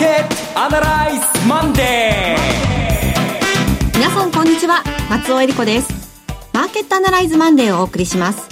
[0.00, 3.98] ケットアナライズマンデー。
[3.98, 4.82] 皆さんこんにちは。
[5.10, 5.92] 松尾英里子です。
[6.54, 8.48] マーケットアナライズマンデーをお送りします。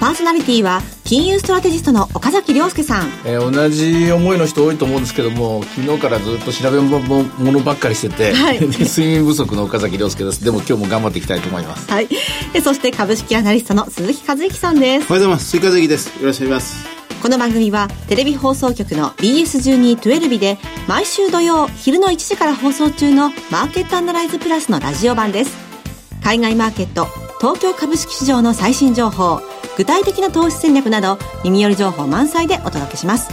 [0.00, 7.00] パーソナリティは金融ストラテジストの岡崎良介さん、えー、同じ思いの人多いと思うんですけども昨日からずっと調べも
[7.52, 10.42] のばっかりしてて、 はい、睡眠不足の岡崎良介です。
[10.42, 11.90] でも今日も頑張っていきたいと思います。
[11.90, 12.08] はい。
[12.54, 14.86] でそして株式アナリストの鈴木一之さんです。
[14.86, 15.50] おはようございます。
[15.50, 16.06] 鈴木一之です。
[16.18, 20.58] よろしくお願いしますこの番組はテレビ放送局の BS1212 で
[20.88, 25.56] 毎週土曜昼の1時から放送中のマーケットアナライズプラスのラジオ版です。
[26.24, 27.06] 海外マーケット
[27.40, 29.40] 東京株式市場の最新情報
[29.76, 33.30] 具体的な投資戦略など耳寄り情報満載でお届けします。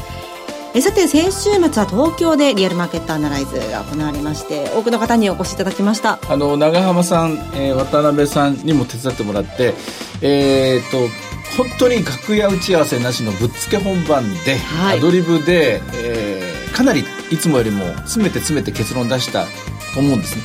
[0.76, 6.20] えさて先週末は東京でリアルマーケットアナライズが行われまして多くの方にお越しいただきました。
[6.30, 9.74] あの長浜さん、えー、渡辺さんにも手伝ってもらって
[10.22, 11.29] えー、っと
[11.60, 19.44] 本当に楽屋打ち合わせなしのぶっつけ本番で、はい、アドリブで、えー、かなりいつもよりも詰めて詰めて結論出した
[19.94, 20.44] と思うんですね。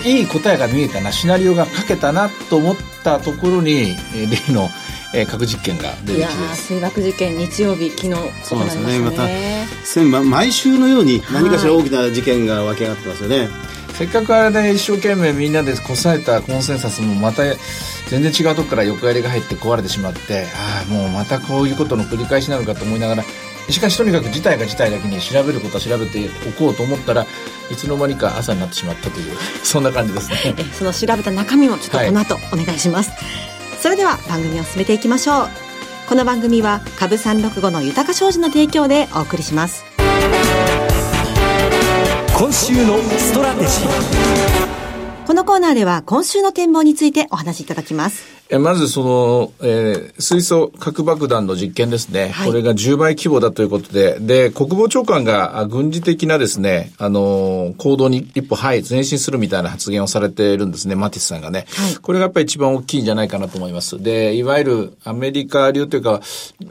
[0.00, 4.68] でいい答えが見えたなシナリオが書けたなと思ったところに、えー、例の
[5.16, 8.98] えー、核実験が出てきて水爆実験日曜日昨日そうですね。
[8.98, 13.48] また毎週のように何かしら大きな事件が湧き上がってますよね、はい、
[13.94, 17.42] せっかくあれで一生懸命みんなでこさえたコンセンサスもまた
[18.08, 23.24] 全然違うとこから横やりが入って壊れてしまってああもうまたこういうことの繰り返しなのかと思いながら
[23.70, 27.24] しかしとにかく事態が事態だけに調べることは調べておこうと思ったら
[27.70, 30.54] いつの間にか朝になってしまったという そんな感じですね。
[30.76, 35.48] その調べた中身もちょっとこの後お願いします、はいそれでは番組を進めていきましょう。
[36.08, 39.93] この番組は株365の豊か商事の提供でお送りします
[42.36, 45.26] 今週のストラテジー。
[45.26, 48.33] このコーナーでは今週の展望についてお話しいただきます。
[48.50, 61.64] まずその、えー、水素核爆弾の実験ですね、はい、これが10倍規模だということで、で、国防長官が軍事的なですね、あの、行動に一歩、はい、前進するみたいな発言をされているんですね、マティスさんがね。
[61.70, 64.02] はい、これがやっぱり一番大きいんじゃないかなと思います。
[64.02, 66.20] で、いわゆるアメリカ流というか、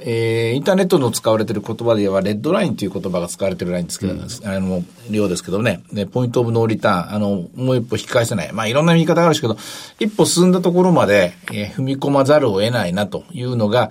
[0.01, 8.53] えー、インターネットの使われている言葉では、レッドラインという言葉が使われているラインですけど、うん、あの、量ですけどね、ね、ポイントオブノーリターン、あの、もう一歩引き返せない。
[8.53, 9.57] まあ、いろんな見方があるんですけど、
[9.99, 13.89] 一歩進んだところまで、えー踏み込まざるを得ないなというのが、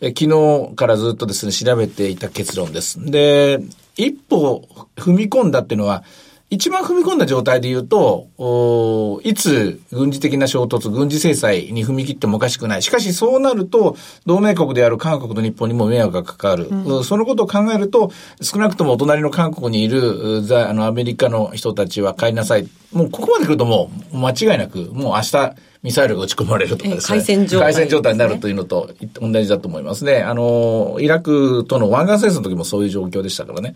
[0.00, 3.04] え昨日からずっとですね、調べていた結論です。
[3.04, 3.60] で、
[3.96, 4.66] 一歩
[4.96, 6.04] 踏み込んだっていうのは、
[6.52, 12.82] 一番踏み込んだ状態で言うと、いつ軍事的な衝突、軍事制裁に踏み切ってもおかしくない。
[12.82, 16.66] しかしそうなると、同盟国である韓国と日本にも迷惑がかかる。
[16.66, 18.10] うん、そのことを考えると、
[18.42, 22.68] 少なくともお隣の韓国にいる、あの、アメリカの人たちは帰りなさい。
[22.92, 27.18] もうここまで来るともう間違いなく、もう明日、ミサイルが撃ち込まれるとかですね。
[27.18, 30.18] 海戦状態、戦状態になるというのと同じだと思いますね。
[30.18, 33.74] あの、イラクとの湾岸戦争の時もそういう状況でしたからね。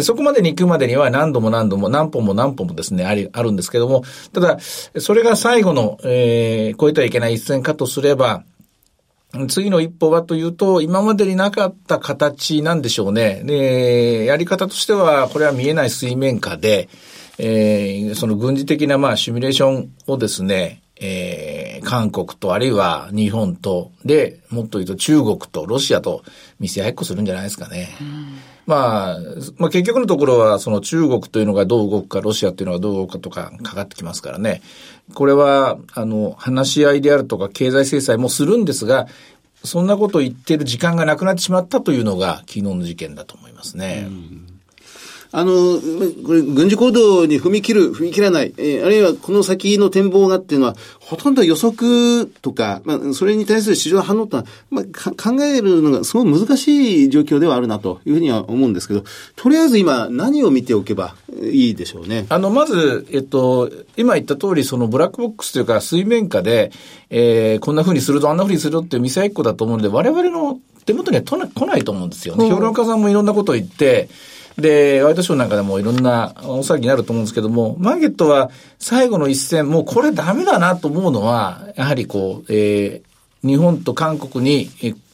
[0.00, 4.02] そこまでに行くまでには何度も何度も何本も何本もですね、あり、あるんですけども、
[4.32, 8.44] ただ、それが最後の、えー、超えてはいけない一線かとすれば、
[9.48, 13.42] 次の一歩はというと、今までになかった形なんでしょうね。
[13.44, 16.88] で、やり方としては、これは見えない水面下で、
[17.38, 26.22] えー、その軍事的なまあシミュレーションをですね、えー、韓国とあるいは日本と、で、もっと言うと中国とロシアと
[26.60, 27.88] 見せ合いっこするんじゃないですかね。
[28.66, 29.18] まあ、
[29.58, 34.62] まあ結局のところはその中国というのがどう動くか、ロシアというのがどう動くかとかかかってきますからね。
[35.12, 39.08] これは、あの、話し合いであるとか経済制裁もするんですが、
[39.64, 44.04] そんなことを言ってる時間がなくなってしまったというのが昨日の事件だと思いますね。
[44.06, 44.51] うん
[45.34, 45.80] あの、
[46.26, 59.04] これ、軍事行動に踏み切る、踏み切らない、えー、あるいはこの先の展望がっていうのは、ほとんど予測とか、まあ、それに対する市場反応とは、まあ、考えるのがすごい難しい状況ではあるなというふうには思うんですけど、
[59.34, 62.26] とりあえず今、何を見ておけばいいでしょうね？
[62.28, 66.72] あの、まず、えっと、今言った通り、そのブラックボックスというか、水面下で、
[67.08, 72.50] えー、こんなふうにすると、あんなふうにするっていう見せ合いっこだと思うので、我々の手元には来ないと思うんですよね。
[72.50, 74.08] 評論家さんもいろんなことを言って、
[74.58, 84.70] で、ワイドショーなんかでもいろんな大騒ぎになると思うんですけども、マーケットは最後の一戦、もうこれダメだなと思うのは、やはりこう、えー、日本と韓国に、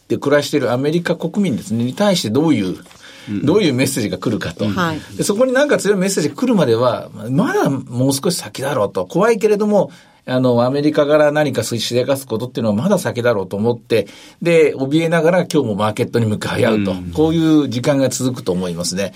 [0.08, 2.76] で暮らしているアメリカ国民ですね、に対してどういう
[3.44, 4.66] どういうメッセージが来るかと。
[5.16, 9.06] でそこになんか強いメッセージが来るまでは、まだもう少し先だろうと。
[9.06, 9.90] 怖いけれども、
[10.28, 14.06] あの、アメリカから何かしでかすことっていうのはまだ先だろうと思って、
[14.42, 16.94] で、怯えながら今日もマーケットに向かい合うと。
[17.14, 19.14] こういう時間が続くと思いますね。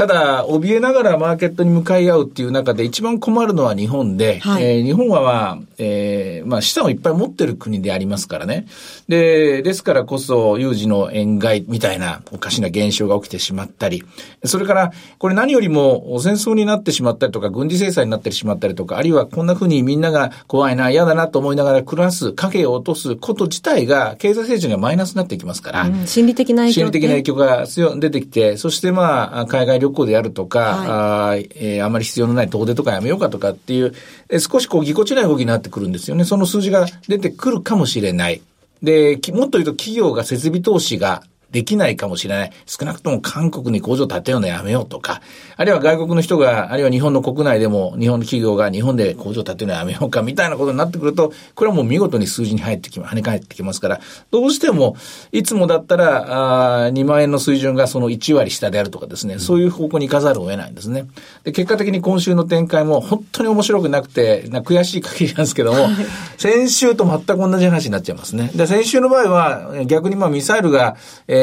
[0.00, 8.66] ただ、怯えながらマーケットに向かい合うっていう中で一番困るのは日本で、はい、えー、日本はまあ、えー、まあ資産をいっぱい持ってる国でありますからね。
[9.08, 14.02] で、ですからこそ有事の円買いみたいなおかしな現象が起きてしまったり、
[14.44, 33.94] それからこれ何よりも戦争になってしまったりとか軍事制裁になってしまったりとか、あるいはこんな風にみんなが怖いな、嫌だなと思いながら暮らす、影を落とすこと自体が経済成長にはマイナスになっていきますから、うん、心理的な影響、心理的な影響が強出てきて、そしてまあ、海外旅行であるとか、はい、あえー、あまり必要のない遠出とかやめようかとかっていう、
[34.28, 36.24] えー、少しこうぎこちない動きになってくるんですよね。
[36.24, 38.40] その数字が出てくるかもしれない。
[38.82, 41.22] で、もっと言うと企業が設備投資が
[41.52, 42.52] できないかもしれない。
[42.66, 45.20] 少なくとも韓国に工場建てようのやめようとか、
[45.56, 54.00] あるいは外国の人が、あるいは日本の国内でも日本の企業が日本で工場建てるのやめようかみたいなことになってくると、これはもう見事に数字に入ってき、跳ね返ってきますから、
[54.30, 54.96] どうしても、
[55.32, 61.06] いつもだったら、あ2万円の水準がその1割下であるとかですね、そういう方向に行かざるを得ないんですね。
[61.44, 65.88] で、結果的に今週の展開も本当に面白くなくて、な悔しい限りなんですけども、
[66.36, 68.50] 先週と全く同じ話になっちゃいますね。
[68.54, 70.96] で、先週の場合は、逆にまあミサイルが、
[71.28, 71.39] えー、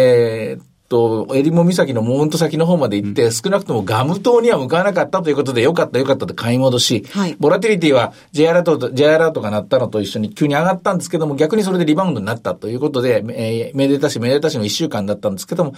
[0.89, 15.73] と、襟裳岬のもんと先の方まで行って、うん、少なくともガム島には向かわなかったということで、よかったよかったと買い戻し、はい、ボラティリティは J アラート、J アラートが鳴ったのと一緒に急に上がったんですけども、逆にそれでリバウンドになったということで、えー、めでたしめでたしの一週間だったんですけども、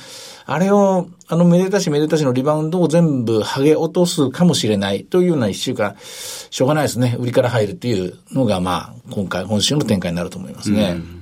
[0.45, 7.15] あれを、あのめでたしめでたしのリバウンドを全部剥げ落とすかもしれないというような一週間、しょうがないですね。
[7.19, 10.97] 売りから入るっていうのが、まあ、今回、今週の展開になると思いますね。
[10.97, 11.18] うん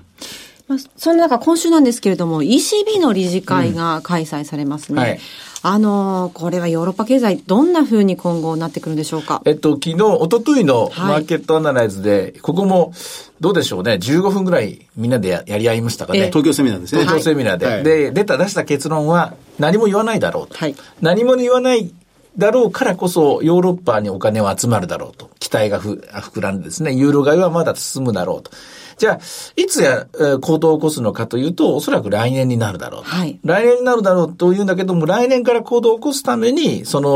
[0.67, 5.01] まあ、そんな中、今週なんですけれども、ECB の理事会が開催されますね。
[5.01, 5.19] うんはい、
[5.63, 9.41] あのこれはヨーロッパ経済、どんなふうに今後なってくるんでしょうか？
[9.45, 12.91] えっと、昨日、一昨日のマーケットアナライズで、はい、ここも、
[13.39, 16.27] どうでしょうね、15分ぐらいみんなでやり合いましたかね？
[16.27, 17.01] 東京セミナーですね。
[17.03, 17.65] 東京セミナーで。
[17.65, 20.57] はい、で、出た、出した結論は、何も言わないだろうと。
[20.57, 21.89] はい、何も言わない
[22.37, 25.29] だろうからこそ、ヨーロッパにお金は集まるだろうと。
[25.39, 28.51] 期待がふ膨らんでですね、ユーロ買いはまだ進むだろうと。
[28.97, 29.19] じゃあ、
[29.55, 30.07] いつや、
[30.41, 33.39] 行動を起こすのかというと、おそらく来年になるだろうはい。
[33.44, 37.11] 来年になるだろうというんだけども、来年から行動を起こすために、その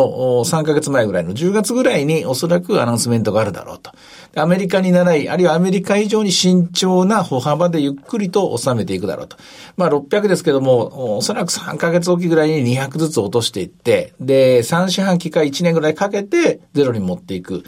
[0.45, 3.91] 3ヶ月前ぐらいの10月ぐらいにおそらくアナウンスメントがあるだろうと。
[4.35, 9.37] アメリカに習い、あるいはアメリカ以上に慎重な歩幅でゆっくりと収めていくだろうと。
[9.75, 17.63] まあ600ですけども、おそらく3ヶ月おきぐらいに200ずつ落としていって、で、3四半期か1年ぐらいかけてゼロに持っていく。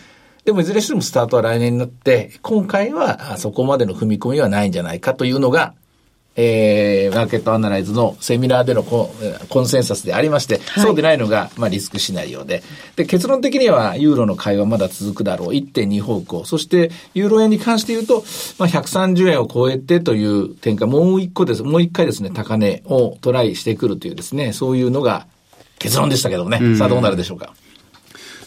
[0.45, 5.73] でもいずれにしてもスタートは来年になって、今回はそこまでの踏み込みはないんじゃないかというのが、
[6.35, 9.13] えー、マーケットアナライズのセミナーでのコ
[9.49, 12.63] コンセンサスでありまして、はい、そうでないのが、まあ、リスクシナリオで。
[12.95, 15.49] で、結論的には、ユーロの買いはまだ続くだろう。
[15.49, 16.43] 1.2方向。
[16.45, 18.23] そして、ユーロ円に関して言うと、
[18.57, 21.61] まあ、130円を超えてという点がもう一個です。
[21.61, 25.27] もう一回ですね、高値をトライしてくるというですね、そういうのが
[25.77, 26.75] 結論でしたけどね。
[26.77, 27.53] さあ、どうなるでしょうか。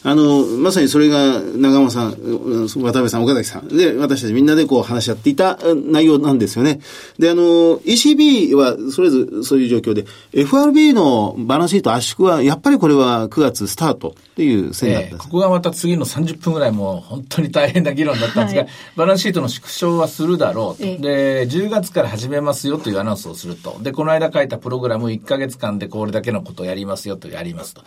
[0.07, 6.79] あの、まさにそれが長間さん、渡辺さん、岡崎さんで、私たちみんなでこう話し合っていた内容なんですよね。
[7.19, 7.43] で、あの、
[7.81, 21.03] ECB はそれぞれそういう状況で、FRB のバランスシート圧縮は、やっぱりこれは9月スタートっていう線だったんです、えー、ここがまた次の30分ぐらいも本当に大変な議論だったんですが、はい、 バランスシートの縮小はするだろうと。
[21.03, 23.77] で、10月から始めますよというアナウンスをすると。
[23.83, 27.83] で、この間書いたプログラム1ヶ月間でこれだけのことをやりますよとやりますと。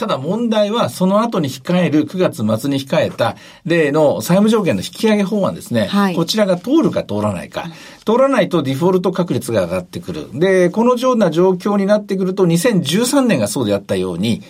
[0.00, 5.86] ただ問題は、その後に控える9月末に控えた例の債務上限の引き上げ法案ですね。
[5.86, 7.66] はい、こちらが通るか通らないか。
[8.04, 10.28] 通らないとデフォルト確率が上がってくる。
[10.34, 14.42] で、このような状況になってくると、2013年がそうであったように、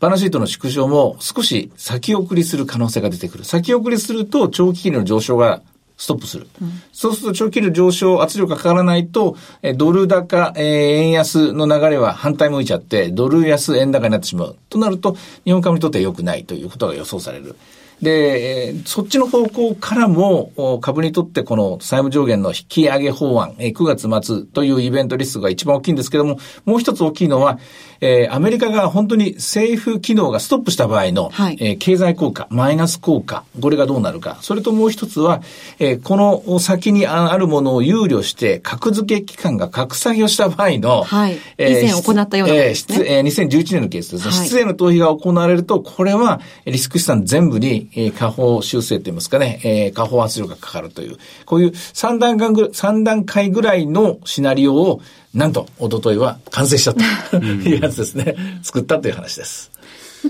[0.00, 3.44] バランスシートの縮小も少し先送りする可能性が出てくる。
[3.44, 5.62] 先送りすると長期金利の上昇が
[5.96, 6.46] ストップする。
[6.92, 14.56] そうすると長期利上昇圧力がかからないと、えドル高、えー、円安の流れは反対向いちゃって、ドル安円高になってしまう。
[14.68, 17.56] となると、日本株にとっては良くないということが予想される。
[18.00, 27.58] で、そっちの方向からも株にとってこの債務上限の引き上げ法案、9月末というイベントリスクが一番大きいんですけども、もう一つ大きいのは、
[28.02, 34.38] えー、アメリカが本当に政府機能がストップした場合の、はい、えー、経済効果、マイナス効果、これがどうなるか。
[34.42, 35.40] それともう一つは、
[35.78, 43.18] えー、この先にあるものを憂慮して、格付け機関が格下げをした場合の、はい、えー、以前行ったようなですね。
[43.18, 44.36] えー、2011年のケースですね。
[44.36, 55.00] はい、失礼の逃避が行われると、これはリスク資産全部に、えー、下方修正といいますかね、えー、下方圧力がかかるという、こういう3段階ぐ3段階ぐらいのシナリオを
[55.34, 58.36] なんと、おとといは完成したというやつですね。
[58.62, 59.71] 作ったという話です。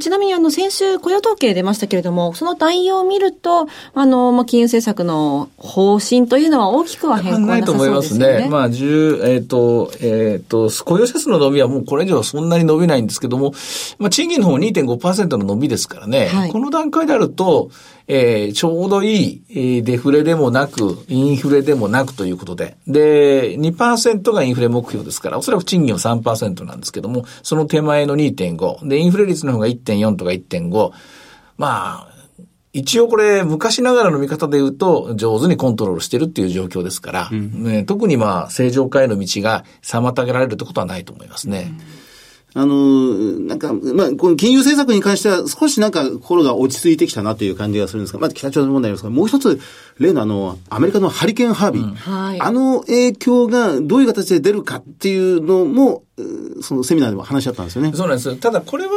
[0.00, 8.48] ちなみにあの先週雇用統計出ましたけれども、その内容を見ると、あの、まあ、金融政策の方針というのは大きくは変更ないと思いますね。
[8.50, 13.52] まあ、十、えっ、ー、と、えっ、ー、と、雇用者数の伸びはもうこれ以上そんなに伸びないんですけども、
[13.98, 17.70] まあ、賃金の方2.5%の伸びですからね、はい、この段階であると、
[18.08, 28.88] えー、ちょうどいい、えー、デフレでもなく、インフレでもなくということで、で、2%がインフレ目標ですから、おそらく賃金は3%なんですけども、その手前の2.5。
[28.88, 30.92] で、インフレ率の方が1.4とか1.5。
[31.58, 32.12] まあ、
[32.72, 41.74] 一応これ、昔ながらの見方で言うと、上手にコントロールしてるっていう状況ですから、うん、ね、特にまあ、正常化への道が妨げられるってことはないと思いますね。
[41.96, 42.01] うん
[42.54, 49.60] あの、なんか、まあ、この金融政策に関しては少しなんか心が落ち着いてきたなという感じがするんですが、まず北朝鮮問題ですが、もう一つ、
[49.98, 56.02] 例のあの、アメリカのハリケーンハービー、うんはい、あの影響がどういう形で出るかっていうのも、
[56.60, 57.92] そのセミナーでも話し合ったんですよね。
[57.94, 58.36] そうなんです。
[58.36, 58.92] ただこれは、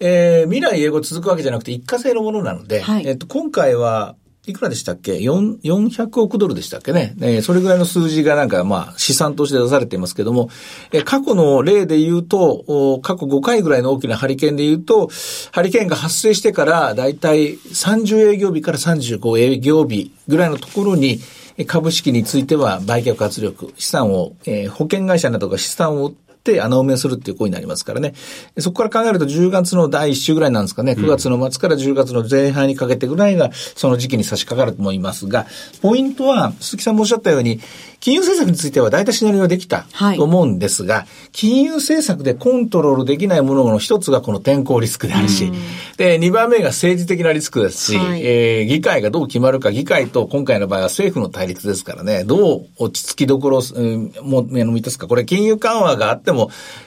[0.00, 7.14] えー、未来英語続くわけじゃなくて一過性のものなので、はい、えっと、今回はいくらでしたっけ ?4、400億ドルでしたっけね？
[7.20, 10.50] えー、それぐらいの数字がなんか、まあ、資産として出されていますけども、
[10.92, 15.08] えー、過去の例で言うと、過去5回ぐらいの大きなハリケーンで言うと、
[15.52, 21.20] ハリケーンが発生してから、だいたい30営業日から35営業日ぐらいのところに、
[21.66, 26.12] 株式については売却圧力、資産を、えー、保険会社などが資産を
[26.44, 28.12] って穴埋めするっていう行為になりますからね。
[28.58, 30.92] そこから考えると10月の第1週ぐらいなんですかね。
[30.92, 35.46] 9月の末から10月の前半にかけてぐらいがその時期に差し掛かると思いますが、
[35.80, 37.60] ポイントは鈴木さんもおっしゃったように、
[38.04, 39.86] 金融政策については大体シナリオができた
[40.16, 45.50] と思うんですが、はい、金融政策でコントロールできないものの一つがこの天候リスクであるし、
[45.96, 55.06] で、2番目が政治的なリスクですし、はい、えー、議会がどう決まるか、議会と今回の場合は政府の対立ですからね、どう落ち着きどころを、うん、も、満たすか。
[55.06, 56.33] これ金融緩和があっても、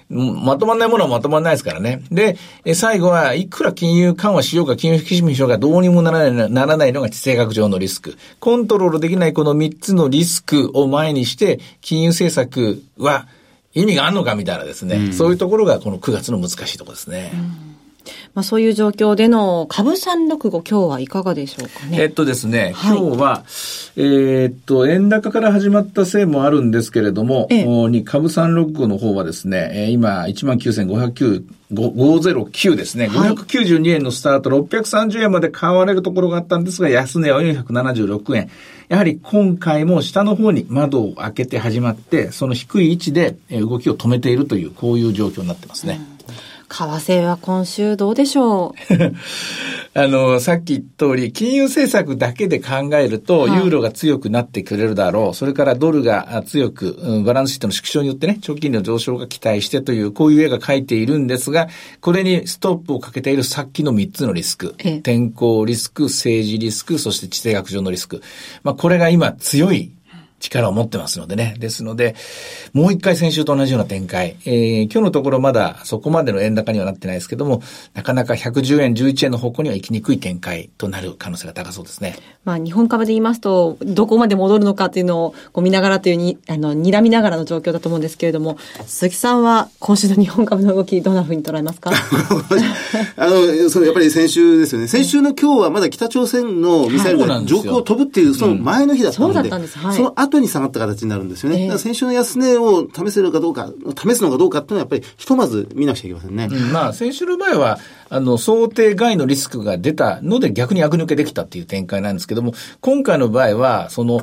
[0.10, 2.02] まとまんないものはまとまんないですからね。
[2.12, 2.38] で、
[2.76, 8.18] 最後はいくら金融緩和しようか、金融引き締めしようか、どうにもならないならないのが地政学上のリスク。
[8.40, 13.28] コントロールできないこの3つのリスクを前にして、金融政策は
[13.74, 17.32] 意味があるのかみたいなですね、うん、そういうところがこの9月の難しいところですね。
[17.34, 17.78] うん
[18.34, 22.02] まあ、そういう状況での株365今日はいかがでしょうかね。
[22.02, 23.44] えっとですね、はい、今日は、
[23.96, 33.10] えー、っと、円高から始まったせいもあるんですけれども、ええ、に株365の方はですね、今、19,509 509ですね。
[33.10, 38.50] 592円のスタート、630円まで買われるところがあったんですが、安値は476円。
[38.88, 46.00] やはり今回も下の方に窓を開けて始まって、その低い位置で動きを止めているという、こういう状況になってますね。
[46.12, 46.17] うん
[46.70, 48.94] 為替は今週どうでしょう？
[50.00, 55.36] あの、さっき言った通り、金融政策だけで考えると、ユーロが強くなってくれるだろう。
[55.36, 61.68] それからドルが強く、うん、バランスシートの縮小によってね、長期金利の上昇が期待してという、こういう絵が描いているんですが、
[62.00, 64.76] これにストップをかけているさっきの3つのリスク。
[65.02, 68.22] 天候リスク、政治リスク、そして地政学上のリスク。
[68.64, 69.92] まあ、これが今強い
[70.40, 71.56] 力を持ってますのでね。
[71.60, 72.16] ですので、
[72.74, 74.36] もう一回先週と同じような展開。
[74.46, 77.62] えー、今日のところまだそこまでの円高にはなってないですけども、
[77.94, 82.16] なかなか110円、11円の方向には行きにくい展開となる可能性が高そうですね。
[82.46, 91.92] まあ日本株で言いますと、どこまで戻るのかっていうのをこう見ながらというに、あの、睨みながらの状況だと思うんですけれども、鈴木さんは今週の日本株の動き、どんなふうに捉えますか？
[93.18, 94.88] あの、そのやっぱり先週ですよね。
[94.88, 99.78] 先週の今日はまだ北朝鮮のミサイルが上空を飛ぶっていう、その前の日だったので、うん、そうだったんです。
[99.78, 100.27] はい。
[100.28, 101.66] 後に下がった形になるんですよね。
[101.66, 106.48] えー、先週の安値を試せるかどうか、試すのかどうかっていうのはやっぱりひとまず見なくちゃいけませんね。
[106.52, 107.80] うん、まあ、先週の前は、
[108.10, 114.22] あの、想定外のリスクが出たので逆に悪抜けできたっていう展開なんですけども、今回の場合は、その、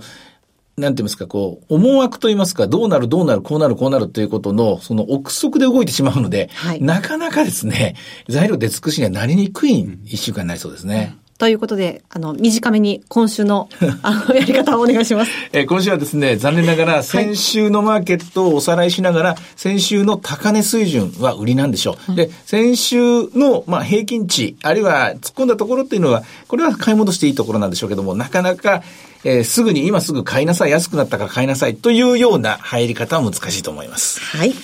[0.76, 7.94] なんて言いますか、こう、思惑と言いますか、どうなる、どうなる、こうなる、こうなるということの、その憶測で動いてしまうので、はい、なかなかですね、
[8.28, 11.16] 材料出尽くしにはなりにくい一週間になりそうですね。
[11.36, 13.68] ということで、あの、短めに今週の、
[14.02, 15.32] あの、やり方をお願いします。
[15.52, 22.10] えー、今週はですね、残念ながら、先週のマーケットをおさらいしながら、先週の高値水準は売りなんでしょう。
[22.10, 22.98] うん、で、先週
[23.34, 28.82] の、まあ、平均値、あるいは突っ込んだところっていうのは、これは買い戻していいところなんでしょうけども、なかなか、
[29.24, 34.20] えー、すぐに今すぐ買いなさい、安くなったから買いなさいというような入り方は難しいと思います。
[34.20, 34.54] はい。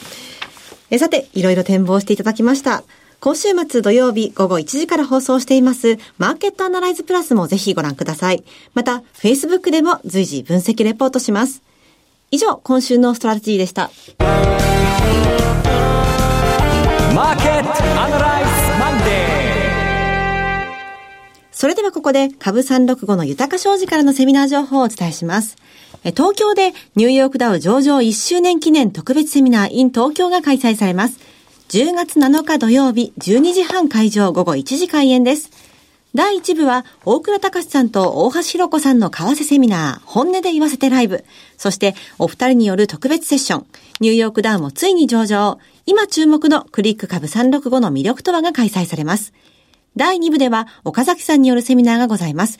[0.91, 2.85] えさて、いろいろ展望していただきました。
[3.21, 8.43] 今週末土曜日午後1時から放送していますマーケットアナライズプラスもぜひご覧ください。
[8.73, 11.62] また、Facebook でも随時分析レポートします。
[12.31, 13.91] 以上、今週のストラテジーでした。
[17.15, 18.50] マーケットアナライズ
[18.81, 19.50] マンデー
[21.53, 25.59] それではここで株365の豊か商事からのセミナー情報をお伝えします。
[26.17, 31.19] 東京でニューヨークダウ上場1周年記念特別セミナー in 東京が開催されます。
[31.71, 35.53] 10月7日土曜日12時半会場午後1時開演です。
[36.17, 41.25] 第1部は、大倉隆さんと大橋弘子さんの為替セミナー、本音で言わせてライブ。
[41.57, 43.67] そして、お二人による特別セッション、
[44.00, 45.61] ニューヨークダウンもついに上場。
[45.87, 49.33] 今注目のクリック株365の魅力とはが開催されます。
[49.95, 52.59] 第2部では、岡崎さんによるセミナーがございます。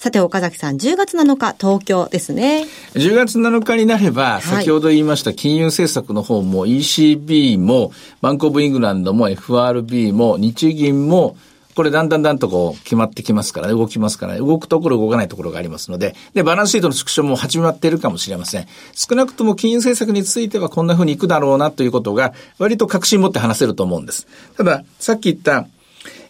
[0.00, 2.66] さて、岡崎さん、10月7日、東京ですね。
[2.94, 7.92] 10月7日になれば、先ほど言いました金融政策の方も ECB も、
[8.22, 11.36] バンコブイングランドも FRB も日銀も、
[11.74, 18.66] これだんだんだんとこう決まってきますからね、動きますからね、動くところ動かないところがありますので、で、バランスシートの縮小も始まっているかもしれません。
[18.94, 24.26] 少なくとも金融政策についてはこんな風にいくだろうなということが、割と確信持って話せると思うんです。
[24.56, 25.66] ただ、さっき言った、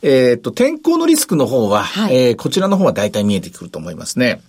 [0.03, 4.41] えっ、と、天候のリスクの方は、はい、えー、こちらの方は大体見えてくると思いますね。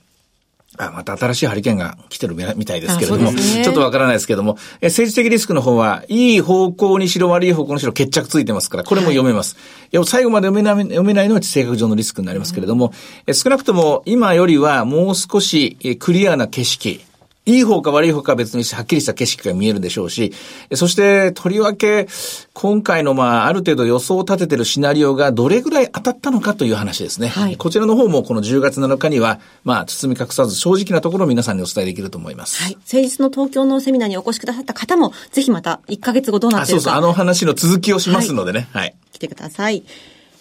[0.77, 9.57] あ、また新しいハリケーンが来てるみたいですけれども、ね、ちょっとわからないですけども、え政治的リスクの方は、いい方向にしろ悪い方向にしろ決着ついてますから、これも読めます。
[9.93, 12.93] はい、最後まで読めない読めないのは地政学上のリスクになりますけれども、
[13.27, 17.01] うん、少なくとも今よりはもう少しクリアな景色、
[17.45, 20.31] いい方か悪い方か別にしてはっきりした景色が見えるでしょうし、
[20.75, 22.07] そしてとりわけ
[22.53, 27.29] 今回のまあある程度予想を立ててるシナリオがどれぐらい当たったのかという話ですね。
[27.29, 32.61] はい、こちらの方もこの10月7日にはまあ包み隠さず正直なところを皆さんにお伝えできると思います。
[32.61, 32.77] はい。
[32.85, 36.77] 先日の東京のセミナーにお越しくださった方もぜひまた1ヶ月後どうなってるか。
[36.77, 38.67] あ、そうそう、あの話の続きをしますのでね。
[38.71, 38.81] はい。
[38.83, 39.83] はい、来てください。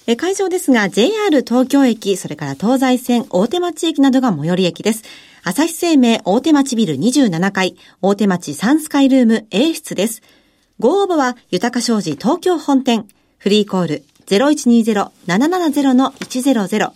[0.07, 1.11] え会場ですが JR
[1.43, 5.05] 東京駅、それから東西線大手町駅などが最寄り駅です。
[5.43, 10.21] 朝日生命大手町ビル27階、大手町サンスカイルーム A 室です。
[10.79, 16.93] ご応募は、豊か商事東京本店、フリーコール0120-770-100、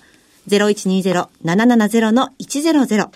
[0.47, 3.09] 0120-770-100、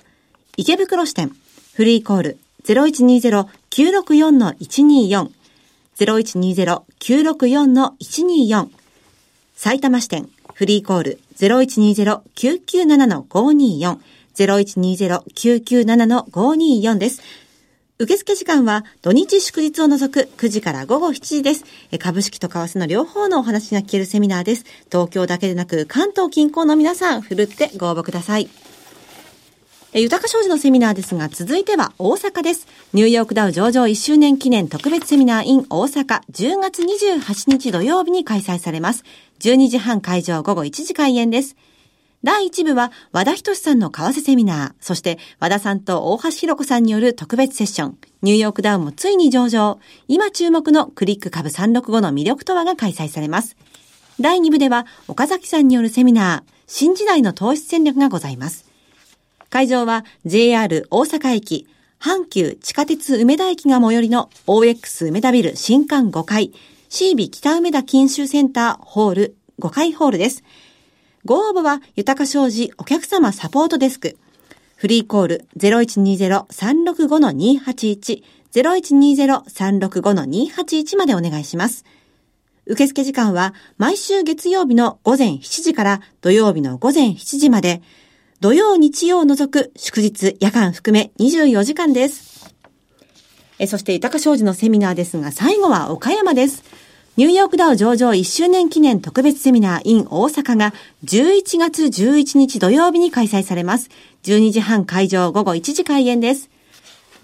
[0.57, 1.37] 池袋支店、
[1.75, 5.29] フリーコール0120-964-124、
[5.99, 8.69] 0120-964-124、
[9.55, 13.99] 埼玉支店、フリーコール0120-997-524、
[14.47, 17.23] 0120-997-524です。
[18.01, 21.65] 受付時間は土日祝日を除く9時から午後7時です。
[21.99, 24.65] 株式と為替の両方のお話が聞けるセミナーです。
[24.87, 28.49] 東京だけでなく関東近郊の皆さん、ふるってご応募ください。
[29.95, 32.69] 豊か商事のセミナーですが、続いては大阪です。
[32.93, 39.03] ニューヨークダウ上場1周年記念特別セミナー in 大阪10月28日土曜日に開催されます。
[39.41, 41.57] 12時半会場午後1時開演です。
[42.25, 49.79] 第1部は和田仁さんの為替セミナー、そして和田さんと大橋弘子さんによる特別セッション、ニューヨークダウンもついに上場、
[50.09, 53.57] 今注目のクリック株365の魅力とはが開催されます。
[54.19, 58.67] 第2部では岡崎さんによるセミナー、新時代の投資戦略がございます。
[59.49, 61.69] 会場は JR 大阪駅、
[62.01, 66.53] 阪急地下鉄梅田駅が最寄りの OX 梅田ビル新館5階、
[66.89, 70.43] シービ北梅田研修センターホール5階ホールです。
[71.29, 74.17] ご応募は、豊か商事お客様サポートデスク。
[74.77, 78.23] フリーコール0120-365-281、
[78.55, 81.85] 0120-365-281までお願いします。
[82.65, 87.83] 受付時間は毎週月曜日の午前7時から土曜日の午前7時まで、
[88.41, 92.55] 土曜日曜を除く祝日夜間含め24時間です。
[93.59, 96.65] えそして豊か商事のセミナーですが最後は岡山です。
[97.19, 100.73] ニューヨークダウ上場1周年記念特別セミナー in 大阪が
[101.05, 103.91] 11月11日土曜日に開催されます。
[104.23, 106.49] 12時半会場午後1時開演です。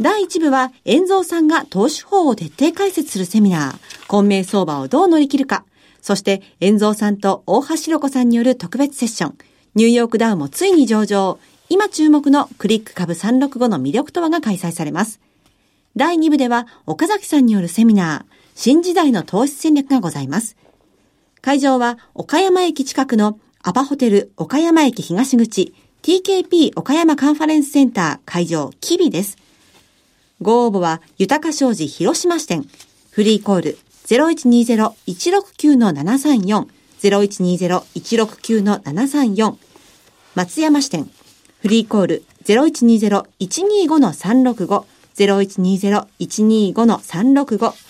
[0.01, 5.65] 第1部は、遠蔵さんが投資法を徹底解説するセミナー、混迷相場をどう乗り切るか、
[6.03, 9.39] そして、遠蔵さんと大橋ろ子さんによる特別セッション、
[9.77, 15.21] ニューヨークダウもついに上場、今注目のクリック株365の魅力とはが開催されます。
[15.95, 20.57] 第2部では、岡崎さんによるセミナー、新時代の投資戦略がございます。
[21.41, 29.37] 会場は岡山駅近くのアパホテル岡山駅東口 TKP 岡山カンファレンスセンター会場キビです。
[30.41, 32.67] ご応募は豊か商事広島支店
[33.11, 36.67] フリーコール0120-169-734
[37.03, 39.57] 0120-169-734
[40.35, 41.09] 松山支店
[41.61, 44.85] フリーコール0120-125-365
[45.17, 47.84] 0120-125-365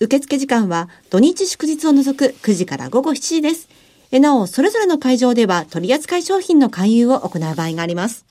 [0.00, 3.68] 受付時間は土日祝日を除く9時から午後7時です。
[4.12, 8.24] なお、それぞれの会場では取扱い商品の勧誘を行う場合があります。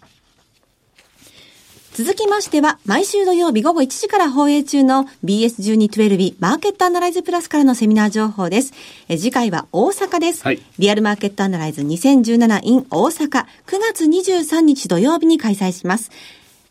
[1.94, 8.72] 続きましては、毎週土曜日午後1時から放映中の BS1212 マーケットアナライズプラスからのセミナー情報です。
[9.10, 10.62] え次回は大阪です、はい。
[10.80, 13.46] リアルマーケットアナライズ 2017in 大阪9
[13.82, 16.12] 月23日土曜日に開催します。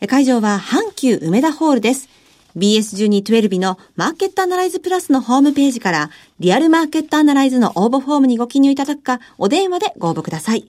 [0.09, 2.16] 会場は阪急梅田ホールです。
[2.57, 10.69] BS1212 のマーケットアナライズプラスのホームページからリアルマーケットアナライズの応募フォームにご記入いただくかお電話でご応募ください。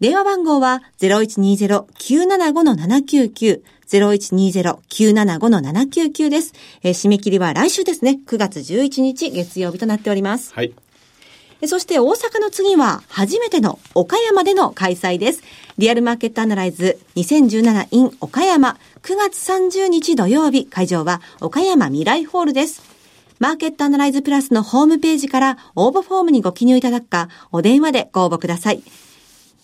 [0.00, 10.54] 電話番号は0120-975-799 0120-975-799です、えー、締め切りは来週ですね、9月11日月曜日となっております。
[10.54, 10.72] はい。
[11.66, 15.44] そして大阪の次は初めての岡山での開催です。
[15.78, 22.82] リアルマーケットアナライズ 2017in 岡山9月30日土曜日会場は岡山未来ホールです。
[23.38, 28.82] マーケットアナライズプラスのホームページから応募フォームにご記入いただくかお電話でご応募ください。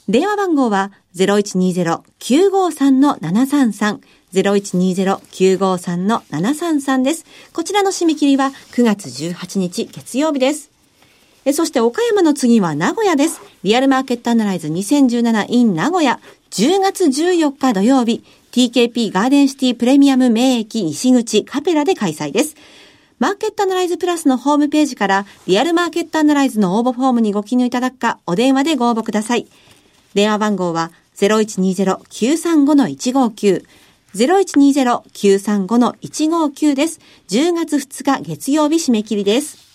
[0.08, 4.00] 電話番号は0120-953-733
[4.32, 7.24] 0120-953-733です。
[7.52, 10.77] こちらの締め切りは9月18日月曜日です。
[11.48, 13.40] えそして岡山の次は名古屋です。
[13.62, 22.54] リアルマーケットアナライズ 2017in 名古屋10月14日土曜日 TKP ガーデンシティプレミアム名駅西口カペラで開催です。
[23.18, 29.46] マーケットアナライズプラスのホームページからリアルマーケットアナライズの応募フォームにご記入いただくかお電話でご応募ください。
[30.12, 33.64] 電話番号は0120-935-159
[34.14, 37.00] 0120-935-159です。
[37.28, 39.67] 10月2日月曜日締め切りです。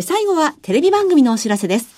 [0.00, 1.88] 最後はテレビ番組のお知らせです。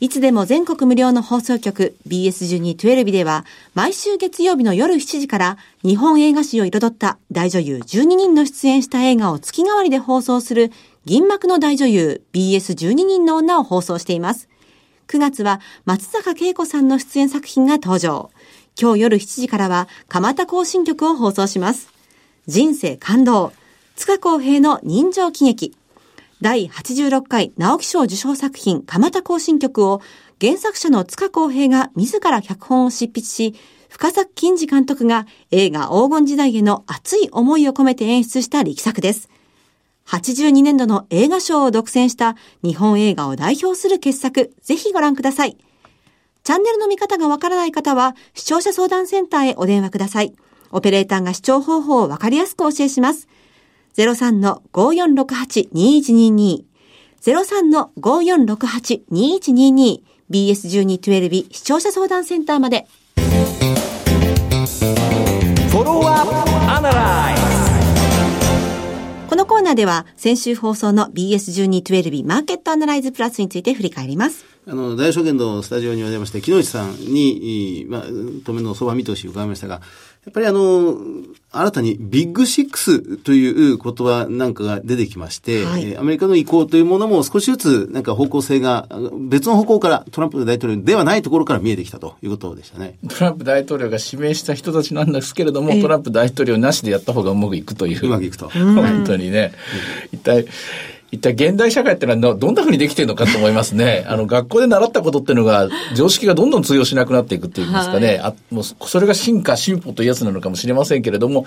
[0.00, 10.72] いつでも全国無料の放送局 BS12-12 では毎週月曜日の夜7時から日本映画史を彩った大女優12人の出演した映画を月替わりで放送する
[11.04, 14.48] 銀幕の大女優 BS12 人の女を放送しています。
[15.06, 18.30] 9月は松坂慶子さんの出演作品が登場。
[18.80, 21.88] 今日夜7時からは、蒲田行進曲を放送します。
[22.48, 23.52] 人生感動。
[23.94, 25.76] 塚公平の人情喜劇。
[26.40, 30.00] 第86回直木賞受賞作品、蒲田行進曲を、
[30.40, 33.54] 原作者の塚公平が自ら脚本を執筆し、
[33.88, 39.30] 深作金次監督が映画黄金時代への熱い思いを込めて演出した力作です。
[40.06, 45.56] 82年度の映画賞を独占した日本映画を代表する傑作、ぜひご覧ください。
[46.42, 50.34] チャンネルの見方がわからない方は、視聴者相談センターへお電話ください。
[50.72, 53.28] オペレーターが視聴方法をわかりやすくお教えします。
[53.96, 56.64] 03-5468-2122
[57.20, 62.86] 03-5468-2122 BS1212 視聴者相談センターまで。
[69.28, 74.44] このコーナーでは先週放送の BS1212 マーケットアナライズプラスについて振り返ります。
[74.66, 78.04] あの、大証券のスタジオにお邪魔して、木内さんに、まあ、
[78.44, 79.82] 当面の相場見通し伺いましたが、
[80.24, 80.96] やっぱりあの、
[81.52, 88.88] 新たにビッグシックスという言葉なんかが出てきまして、はい、アメリカの意向というものも少しずつなんか方向性が
[89.28, 92.98] 別の方向からトランプ大統領ではないところから見えてきたということでしたね。
[93.08, 98.06] トランプ大統領が指名した人たちなんですけれども、トランプ大統領なしでやった方がうまくいくという。
[98.06, 98.48] うまくいくと。
[98.50, 99.52] 本当にね。
[100.10, 100.46] 一体、
[101.14, 104.04] 一体現代社会ってのはどんな風にできてるのかと思いますね。
[104.08, 108.06] あの、学校で習ったことっていうのが、常識がどんどん通用しなくなっていくっていうんですかね。
[108.06, 111.46] はい、あもうそれが進化、進歩というやつなのかもしれませんけれども、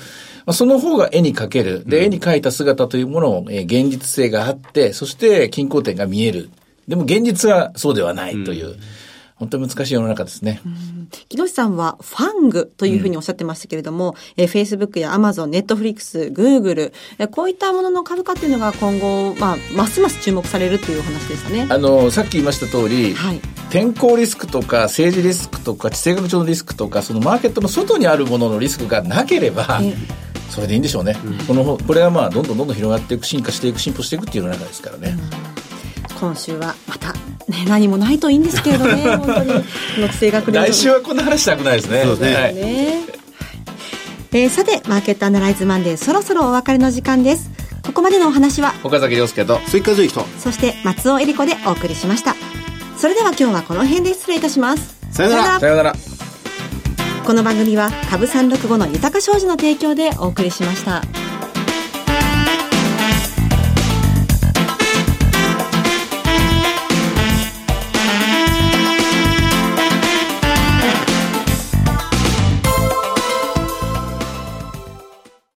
[0.51, 1.83] その方が絵に描ける。
[1.85, 6.49] で、絵に描いた姿というものを、えー、現実性があって、そして均衡点が見える。
[6.87, 8.67] でも現実はそうではないという。
[8.67, 8.75] うん
[9.39, 10.61] 本当に難しい世の中ですね。
[11.29, 16.91] 木下さんはファングというふうにおっしゃってましたけれども、うん、え Facebook や Amazon、Netflix、Google、
[17.29, 21.67] こういったものの株価っていうのが今後、まあ、ますます注目されるというお話でしたね。
[21.69, 29.81] あの、さっき言いました通り、はい、天候リスクとか政治リスクとか地政学上のリスクとか、そのマーケットの外にあるもののリスクがなければ、
[30.49, 31.15] それでいいんでしょうね。
[31.23, 35.15] うん、この、これはまあ、どんどんどんどん広がっていく、進化していく、進歩していくっていう世の中ですからね。
[35.51, 35.56] うん
[36.19, 37.13] 今週はまた、
[37.47, 39.53] ね、何もないといいんですけれどね 本当に。
[39.53, 42.03] この地政学来週はこんな話したくないですね。
[42.03, 47.49] そうですね、はい、えー、さてマーケットアナライズマンデーそろそろお別れの時間です。
[47.83, 52.35] ここまでのお話は岡崎亮介と鈴木和之とそして松尾恵里子でお送りしました。
[52.97, 54.97] それでは今日はこの辺で失礼いたします。
[55.11, 55.59] さよなら。
[55.59, 55.95] さよなら。
[57.25, 61.03] この番組は株三六五の豊か商事の提供でお送りしました。